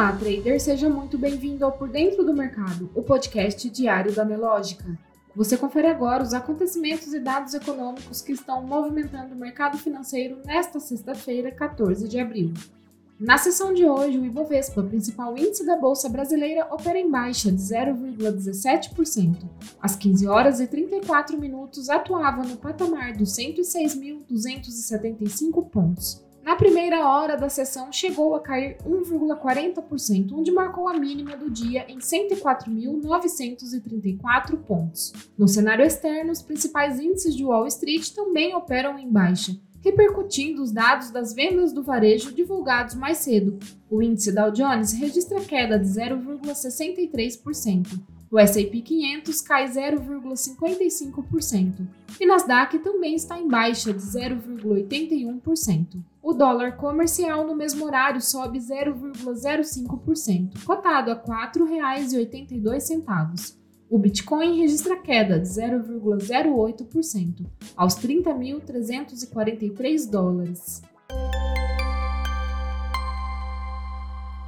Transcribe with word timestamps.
Olá, 0.00 0.12
trader, 0.12 0.58
seja 0.58 0.88
muito 0.88 1.18
bem-vindo 1.18 1.62
ao 1.62 1.72
Por 1.72 1.86
Dentro 1.86 2.24
do 2.24 2.32
Mercado, 2.32 2.88
o 2.94 3.02
podcast 3.02 3.68
diário 3.68 4.14
da 4.14 4.24
Nelógica. 4.24 4.98
Você 5.36 5.58
confere 5.58 5.88
agora 5.88 6.22
os 6.22 6.32
acontecimentos 6.32 7.12
e 7.12 7.20
dados 7.20 7.52
econômicos 7.52 8.22
que 8.22 8.32
estão 8.32 8.62
movimentando 8.62 9.34
o 9.34 9.38
mercado 9.38 9.76
financeiro 9.76 10.38
nesta 10.42 10.80
sexta-feira, 10.80 11.50
14 11.50 12.08
de 12.08 12.18
abril. 12.18 12.54
Na 13.20 13.36
sessão 13.36 13.74
de 13.74 13.84
hoje, 13.84 14.16
o 14.16 14.24
Ibovespa, 14.24 14.82
principal 14.82 15.36
índice 15.36 15.66
da 15.66 15.76
Bolsa 15.76 16.08
Brasileira, 16.08 16.66
opera 16.70 16.98
em 16.98 17.10
baixa 17.10 17.52
de 17.52 17.58
0,17%. 17.58 19.36
Às 19.82 19.96
15 19.96 20.26
horas 20.26 20.60
e 20.60 20.66
34 20.66 21.38
minutos, 21.38 21.90
atuava 21.90 22.42
no 22.42 22.56
patamar 22.56 23.12
dos 23.12 23.36
106.275 23.36 25.68
pontos. 25.68 26.29
Na 26.50 26.56
primeira 26.56 27.08
hora 27.08 27.36
da 27.36 27.48
sessão, 27.48 27.92
chegou 27.92 28.34
a 28.34 28.40
cair 28.40 28.76
1,40%, 28.84 30.32
onde 30.32 30.50
marcou 30.50 30.88
a 30.88 30.94
mínima 30.94 31.36
do 31.36 31.48
dia 31.48 31.86
em 31.88 31.98
104.934 31.98 34.56
pontos. 34.56 35.12
No 35.38 35.46
cenário 35.46 35.84
externo, 35.84 36.32
os 36.32 36.42
principais 36.42 36.98
índices 36.98 37.36
de 37.36 37.44
Wall 37.44 37.68
Street 37.68 38.10
também 38.10 38.52
operam 38.52 38.98
em 38.98 39.08
baixa 39.08 39.56
repercutindo 39.82 40.62
os 40.62 40.72
dados 40.72 41.10
das 41.10 41.32
vendas 41.32 41.72
do 41.72 41.82
varejo 41.82 42.34
divulgados 42.34 42.94
mais 42.94 43.16
cedo. 43.18 43.58
O 43.88 44.02
índice 44.02 44.30
Dow 44.30 44.50
Jones 44.50 44.92
registra 44.92 45.40
queda 45.40 45.78
de 45.78 45.86
0,63%. 45.86 47.98
O 48.30 48.38
S&P 48.38 48.80
500 48.80 49.40
cai 49.40 49.68
0,55% 49.68 51.88
e 52.20 52.26
Nasdaq 52.26 52.78
também 52.78 53.16
está 53.16 53.40
em 53.40 53.48
baixa 53.48 53.92
de 53.92 53.98
0,81%. 53.98 56.00
O 56.22 56.32
dólar 56.32 56.76
comercial 56.76 57.44
no 57.44 57.56
mesmo 57.56 57.84
horário 57.84 58.20
sobe 58.20 58.60
0,05%, 58.60 60.64
cotado 60.64 61.10
a 61.10 61.14
R$ 61.14 61.22
4,82. 61.22 63.56
O 63.90 63.98
Bitcoin 63.98 64.60
registra 64.60 64.96
queda 64.96 65.40
de 65.40 65.48
0,08% 65.48 67.44
aos 67.76 67.96
30.343 67.96 70.08
dólares. 70.08 70.80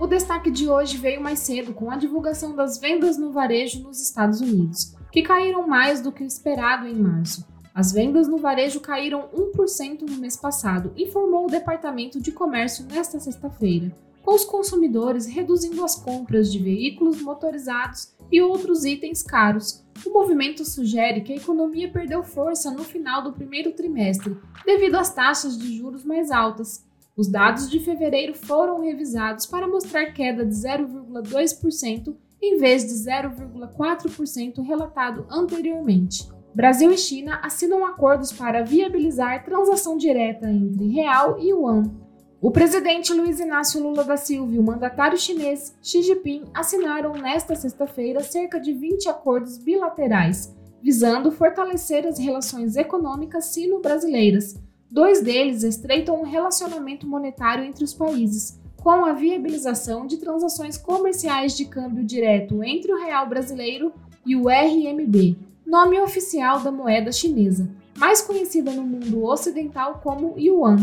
O 0.03 0.07
destaque 0.09 0.51
de 0.51 0.69
hoje 0.69 0.97
veio 0.97 1.21
mais 1.21 1.39
cedo 1.39 1.73
com 1.73 1.89
a 1.89 1.95
divulgação 1.95 2.57
das 2.57 2.77
vendas 2.77 3.17
no 3.17 3.31
varejo 3.31 3.85
nos 3.85 4.03
Estados 4.03 4.41
Unidos, 4.41 4.97
que 5.13 5.23
caíram 5.23 5.65
mais 5.65 6.01
do 6.01 6.11
que 6.11 6.25
o 6.25 6.27
esperado 6.27 6.89
em 6.89 6.95
março. 6.97 7.47
As 7.73 7.93
vendas 7.93 8.27
no 8.27 8.37
varejo 8.37 8.81
caíram 8.81 9.29
1% 9.33 10.01
no 10.01 10.17
mês 10.17 10.37
passado, 10.37 10.93
informou 10.97 11.47
o 11.47 11.49
Departamento 11.49 12.21
de 12.21 12.33
Comércio 12.33 12.85
nesta 12.91 13.21
sexta-feira, 13.21 13.97
com 14.25 14.35
os 14.35 14.45
consumidores 14.45 15.27
reduzindo 15.27 15.85
as 15.85 15.95
compras 15.95 16.51
de 16.51 16.59
veículos 16.59 17.23
motorizados 17.23 18.13
e 18.29 18.43
outros 18.43 18.85
itens 18.85 19.23
caros. 19.23 19.85
O 20.05 20.11
movimento 20.11 20.65
sugere 20.65 21.21
que 21.21 21.33
a 21.33 21.37
economia 21.37 21.89
perdeu 21.89 22.25
força 22.25 22.73
no 22.73 22.83
final 22.83 23.23
do 23.23 23.33
primeiro 23.33 23.71
trimestre, 23.71 24.37
devido 24.67 24.97
às 24.97 25.15
taxas 25.15 25.57
de 25.57 25.79
juros 25.79 26.03
mais 26.03 26.33
altas. 26.33 26.85
Os 27.17 27.29
dados 27.29 27.71
de 27.71 27.79
fevereiro 27.81 28.35
foram 28.35 28.81
revisados 28.81 29.47
para 29.47 29.69
mostrar 29.69 30.13
queda 30.13 30.45
de 30.45 30.55
0,2% 30.55 32.17
em 32.41 32.59
vez 32.59 32.85
de 32.85 32.93
0,4% 32.93 34.63
relatado 34.63 35.27
anteriormente. 35.31 36.29
Brasil 36.55 36.91
e 36.93 36.99
China 36.99 37.41
assinam 37.43 37.85
acordos 37.85 38.33
para 38.33 38.63
viabilizar 38.63 39.45
transação 39.45 39.97
direta 39.97 40.51
entre 40.51 40.89
real 40.89 41.39
e 41.39 41.51
yuan 41.51 42.03
o 42.43 42.51
presidente 42.51 43.15
Luiz 43.15 43.39
Inácio 43.39 43.81
Lula 43.81 44.03
da 44.03 44.17
Silva 44.17 44.53
e 44.53 44.59
o 44.59 44.65
mandatário 44.65 45.17
chinês 45.17 45.79
Xi 45.81 46.03
Jinping 46.03 46.47
assinaram 46.53 47.13
nesta 47.13 47.55
sexta-feira 47.55 48.21
cerca 48.21 48.59
de 48.59 48.73
20 48.73 49.09
acordos 49.09 49.59
bilaterais, 49.59 50.53
visando 50.83 51.31
fortalecer 51.31 52.05
as 52.05 52.19
relações 52.19 52.75
econômicas 52.75 53.45
sino-brasileiras. 53.45 54.61
Dois 54.93 55.23
deles 55.23 55.63
estreitam 55.63 56.21
um 56.21 56.23
relacionamento 56.23 57.07
monetário 57.07 57.65
entre 57.65 57.83
os 57.83 57.95
países, 57.95 58.61
com 58.77 59.07
a 59.07 59.15
viabilização 59.15 60.07
de 60.07 60.19
transações 60.19 60.77
comerciais 60.77 61.57
de 61.57 61.65
câmbio 61.65 62.05
direto 62.05 62.63
entre 62.63 62.93
o 62.93 62.99
real 62.99 63.27
brasileiro 63.27 63.91
e 64.27 64.37
o 64.37 64.51
RMB, 64.51 65.35
nome 65.65 65.99
oficial 65.99 66.61
da 66.61 66.71
moeda 66.71 67.11
chinesa, 67.11 67.71
mais 67.97 68.21
conhecida 68.21 68.71
no 68.71 68.83
mundo 68.83 69.25
ocidental 69.25 69.99
como 70.05 70.39
yuan. 70.39 70.77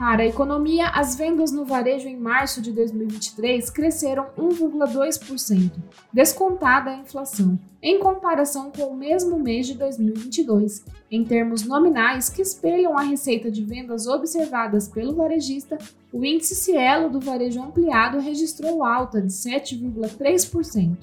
Para 0.00 0.22
a 0.22 0.26
economia, 0.26 0.88
as 0.88 1.14
vendas 1.14 1.52
no 1.52 1.66
varejo 1.66 2.08
em 2.08 2.16
março 2.16 2.62
de 2.62 2.72
2023 2.72 3.68
cresceram 3.68 4.28
1,2%, 4.34 5.72
descontada 6.10 6.88
a 6.88 6.96
inflação, 6.96 7.58
em 7.82 7.98
comparação 7.98 8.72
com 8.74 8.84
o 8.84 8.96
mesmo 8.96 9.38
mês 9.38 9.66
de 9.66 9.74
2022. 9.74 10.86
Em 11.10 11.22
termos 11.22 11.66
nominais 11.66 12.30
que 12.30 12.40
espelham 12.40 12.96
a 12.96 13.02
receita 13.02 13.50
de 13.50 13.62
vendas 13.62 14.06
observadas 14.06 14.88
pelo 14.88 15.14
varejista, 15.14 15.76
o 16.10 16.24
índice 16.24 16.54
Cielo 16.54 17.10
do 17.10 17.20
varejo 17.20 17.62
ampliado 17.62 18.20
registrou 18.20 18.82
alta 18.82 19.20
de 19.20 19.28
7,3%. 19.28 20.96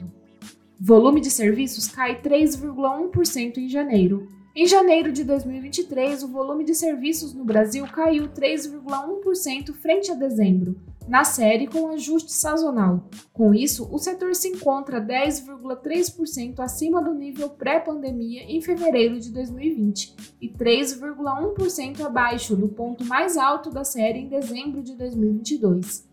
Volume 0.79 1.21
de 1.21 1.29
serviços 1.29 1.87
cai 1.87 2.19
3,1% 2.19 3.57
em 3.57 3.69
janeiro, 3.69 4.27
em 4.59 4.65
janeiro 4.65 5.11
de 5.11 5.23
2023, 5.23 6.23
o 6.23 6.29
volume 6.29 6.63
de 6.63 6.73
serviços 6.73 7.31
no 7.31 7.45
Brasil 7.45 7.85
caiu 7.85 8.27
3,1% 8.27 9.71
frente 9.75 10.11
a 10.11 10.15
dezembro, 10.15 10.75
na 11.07 11.23
série 11.23 11.67
com 11.67 11.89
ajuste 11.89 12.33
sazonal. 12.33 13.07
Com 13.31 13.53
isso, 13.53 13.87
o 13.93 13.99
setor 13.99 14.33
se 14.33 14.47
encontra 14.47 14.99
10,3% 14.99 16.59
acima 16.59 17.03
do 17.03 17.13
nível 17.13 17.51
pré-pandemia 17.51 18.45
em 18.51 18.59
fevereiro 18.59 19.19
de 19.19 19.29
2020 19.31 20.15
e 20.41 20.49
3,1% 20.49 22.01
abaixo 22.03 22.55
do 22.55 22.67
ponto 22.67 23.05
mais 23.05 23.37
alto 23.37 23.69
da 23.69 23.83
série 23.83 24.21
em 24.21 24.27
dezembro 24.27 24.81
de 24.81 24.95
2022. 24.95 26.03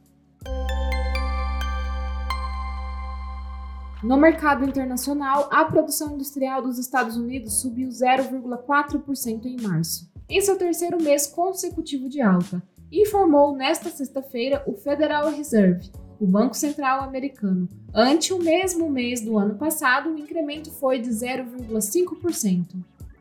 No 4.02 4.16
mercado 4.16 4.64
internacional, 4.64 5.48
a 5.50 5.64
produção 5.64 6.14
industrial 6.14 6.60
dos 6.62 6.78
Estados 6.78 7.16
Unidos 7.16 7.60
subiu 7.60 7.88
0,4% 7.88 9.46
em 9.46 9.60
março, 9.60 10.10
em 10.28 10.40
seu 10.40 10.56
terceiro 10.56 11.02
mês 11.02 11.26
consecutivo 11.26 12.08
de 12.08 12.20
alta, 12.20 12.62
informou 12.92 13.54
nesta 13.56 13.90
sexta-feira 13.90 14.62
o 14.66 14.74
Federal 14.74 15.30
Reserve, 15.30 15.90
o 16.20 16.26
Banco 16.26 16.54
Central 16.54 17.02
americano. 17.02 17.68
Ante 17.94 18.32
o 18.32 18.38
mesmo 18.38 18.90
mês 18.90 19.20
do 19.20 19.38
ano 19.38 19.56
passado, 19.56 20.10
o 20.10 20.18
incremento 20.18 20.70
foi 20.70 20.98
de 20.98 21.10
0,5%. 21.10 22.76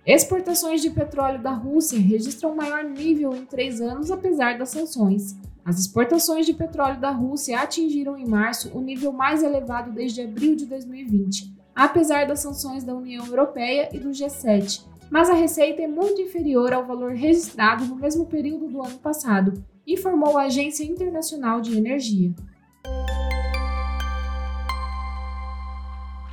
Exportações 0.05 0.81
de 0.81 0.89
petróleo 0.89 1.41
da 1.41 1.51
Rússia 1.51 1.97
registram 1.97 2.55
maior 2.55 2.83
nível 2.83 3.33
em 3.33 3.45
três 3.45 3.79
anos, 3.79 4.11
apesar 4.11 4.57
das 4.57 4.69
sanções. 4.69 5.35
As 5.65 5.79
exportações 5.79 6.45
de 6.45 6.53
petróleo 6.53 6.99
da 6.99 7.09
Rússia 7.09 7.59
atingiram 7.59 8.17
em 8.17 8.27
março 8.27 8.69
o 8.77 8.81
nível 8.81 9.13
mais 9.13 9.41
elevado 9.41 9.91
desde 9.91 10.21
abril 10.21 10.55
de 10.57 10.65
2020, 10.65 11.55
apesar 11.73 12.27
das 12.27 12.41
sanções 12.41 12.83
da 12.83 12.93
União 12.93 13.25
Europeia 13.25 13.89
e 13.93 13.97
do 13.97 14.09
G7, 14.09 14.85
mas 15.09 15.29
a 15.29 15.33
receita 15.33 15.81
é 15.81 15.87
muito 15.87 16.21
inferior 16.21 16.73
ao 16.73 16.85
valor 16.85 17.13
registrado 17.13 17.85
no 17.85 17.95
mesmo 17.95 18.25
período 18.25 18.67
do 18.67 18.83
ano 18.83 18.97
passado, 18.99 19.53
informou 19.87 20.37
a 20.37 20.43
Agência 20.43 20.83
Internacional 20.83 21.61
de 21.61 21.77
Energia. 21.77 22.33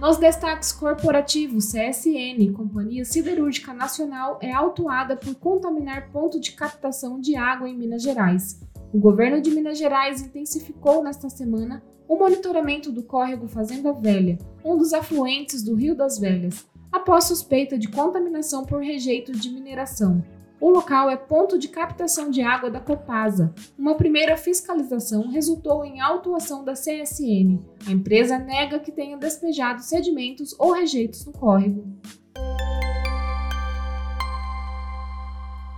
Nos 0.00 0.16
destaques 0.16 0.72
corporativos, 0.72 1.66
CSN, 1.66 2.52
Companhia 2.54 3.04
Siderúrgica 3.04 3.74
Nacional, 3.74 4.38
é 4.40 4.50
autuada 4.50 5.14
por 5.14 5.34
contaminar 5.34 6.08
ponto 6.10 6.40
de 6.40 6.52
captação 6.52 7.20
de 7.20 7.36
água 7.36 7.68
em 7.68 7.76
Minas 7.76 8.02
Gerais. 8.02 8.58
O 8.92 8.98
governo 8.98 9.40
de 9.40 9.52
Minas 9.52 9.78
Gerais 9.78 10.20
intensificou 10.20 11.04
nesta 11.04 11.28
semana 11.28 11.80
o 12.08 12.16
monitoramento 12.16 12.90
do 12.90 13.04
córrego 13.04 13.46
Fazenda 13.46 13.92
Velha, 13.92 14.36
um 14.64 14.76
dos 14.76 14.92
afluentes 14.92 15.62
do 15.62 15.76
Rio 15.76 15.94
das 15.94 16.18
Velhas, 16.18 16.66
após 16.90 17.24
suspeita 17.24 17.78
de 17.78 17.86
contaminação 17.86 18.64
por 18.64 18.82
rejeito 18.82 19.30
de 19.30 19.48
mineração. 19.48 20.24
O 20.60 20.68
local 20.68 21.08
é 21.08 21.16
ponto 21.16 21.56
de 21.56 21.68
captação 21.68 22.30
de 22.30 22.42
água 22.42 22.68
da 22.68 22.80
Copasa. 22.80 23.54
Uma 23.78 23.94
primeira 23.94 24.36
fiscalização 24.36 25.30
resultou 25.30 25.84
em 25.84 26.00
autuação 26.00 26.64
da 26.64 26.72
CSN. 26.72 27.60
A 27.86 27.92
empresa 27.92 28.38
nega 28.38 28.80
que 28.80 28.90
tenha 28.90 29.16
despejado 29.16 29.82
sedimentos 29.82 30.54
ou 30.58 30.72
rejeitos 30.72 31.24
no 31.24 31.32
córrego. 31.32 31.84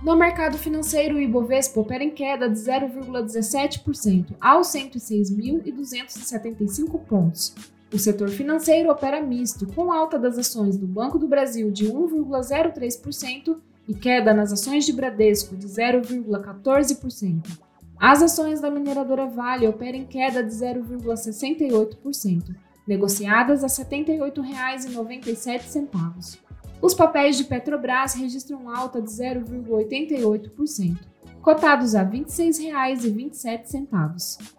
No 0.03 0.15
mercado 0.17 0.57
financeiro, 0.57 1.15
o 1.15 1.21
Ibovespa 1.21 1.79
opera 1.79 2.03
em 2.03 2.09
queda 2.09 2.49
de 2.49 2.59
0,17% 2.59 4.35
aos 4.41 4.67
106.275 4.67 6.99
pontos. 7.05 7.55
O 7.91 7.97
setor 7.97 8.29
financeiro 8.29 8.91
opera 8.91 9.21
misto, 9.21 9.65
com 9.67 9.93
alta 9.93 10.19
das 10.19 10.37
ações 10.37 10.75
do 10.75 10.85
Banco 10.85 11.17
do 11.17 11.25
Brasil 11.25 11.71
de 11.71 11.85
1,03% 11.85 13.55
e 13.87 13.93
queda 13.93 14.33
nas 14.33 14.51
ações 14.51 14.85
de 14.85 14.91
Bradesco 14.91 15.55
de 15.55 15.67
0,14%. 15.67 17.57
As 17.97 18.21
ações 18.21 18.59
da 18.59 18.69
mineradora 18.69 19.25
Vale 19.25 19.69
operam 19.69 19.99
em 19.99 20.05
queda 20.05 20.43
de 20.43 20.53
0,68%, 20.53 22.53
negociadas 22.85 23.63
a 23.63 23.67
R$ 23.67 23.73
78,97. 23.73 26.43
Os 26.83 26.93
papéis 26.93 27.35
de 27.37 27.45
Petrobras 27.45 28.13
registram 28.13 28.69
alta 28.69 29.01
de 29.01 29.09
0,88%, 29.09 30.99
cotados 31.41 31.95
a 31.95 32.03
R$ 32.03 32.19
26,27. 32.19 34.53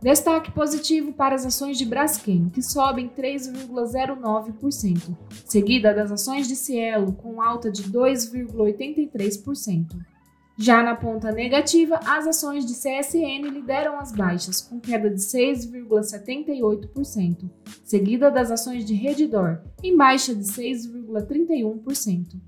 Destaque 0.00 0.52
positivo 0.52 1.12
para 1.12 1.34
as 1.34 1.44
ações 1.44 1.76
de 1.76 1.84
Braskem, 1.84 2.48
que 2.48 2.62
sobem 2.62 3.08
3,09%, 3.08 5.16
seguida 5.44 5.92
das 5.92 6.12
ações 6.12 6.46
de 6.46 6.54
Cielo, 6.54 7.12
com 7.14 7.42
alta 7.42 7.72
de 7.72 7.82
2,83%. 7.82 10.13
Já 10.56 10.84
na 10.84 10.94
ponta 10.94 11.32
negativa, 11.32 11.98
as 12.06 12.28
ações 12.28 12.64
de 12.64 12.74
CSN 12.74 13.50
lideram 13.50 13.98
as 13.98 14.12
baixas, 14.12 14.60
com 14.60 14.78
queda 14.78 15.10
de 15.10 15.20
6,78%, 15.20 17.50
seguida 17.82 18.30
das 18.30 18.52
ações 18.52 18.84
de 18.84 18.94
Redditor, 18.94 19.62
em 19.82 19.96
baixa 19.96 20.32
de 20.32 20.44
6,31%. 20.44 22.40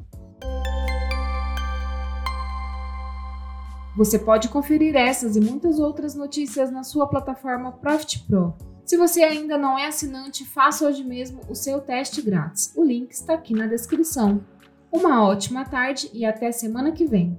Você 3.97 4.21
pode 4.21 4.51
conferir 4.51 4.95
essas 4.95 5.35
e 5.35 5.41
muitas 5.41 5.81
outras 5.81 6.15
notícias 6.15 6.71
na 6.71 6.85
sua 6.85 7.09
plataforma 7.09 7.73
Profit 7.73 8.23
Pro. 8.29 8.55
Se 8.85 8.97
você 8.97 9.25
ainda 9.25 9.59
não 9.59 9.77
é 9.77 9.89
assinante, 9.89 10.45
faça 10.45 10.87
hoje 10.87 11.03
mesmo 11.03 11.41
o 11.49 11.57
seu 11.57 11.81
teste 11.81 12.23
grátis. 12.23 12.73
O 12.77 12.85
link 12.85 13.11
está 13.11 13.35
aqui 13.35 13.53
na 13.53 13.67
descrição. 13.67 14.45
Uma 14.93 15.25
ótima 15.25 15.65
tarde 15.65 16.09
e 16.15 16.25
até 16.25 16.53
semana 16.53 16.93
que 16.93 17.05
vem. 17.05 17.37